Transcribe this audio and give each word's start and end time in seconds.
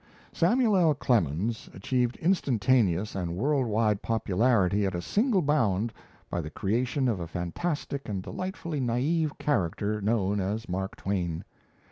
Samuel 0.33 0.75
L. 0.75 0.93
Clemens 0.95 1.69
achieved 1.75 2.15
instantaneous 2.17 3.13
and 3.13 3.35
world 3.35 3.67
wide 3.67 4.01
popularity 4.01 4.83
at 4.87 4.95
a 4.95 4.99
single 5.03 5.43
bound 5.43 5.93
by 6.27 6.41
the 6.41 6.49
creation 6.49 7.07
of 7.07 7.19
a 7.19 7.27
fantastic 7.27 8.09
and 8.09 8.23
delightfully 8.23 8.79
naive 8.79 9.37
character 9.37 10.01
known 10.01 10.39
as 10.39 10.67
"Mark 10.67 10.95
Twain." 10.95 11.43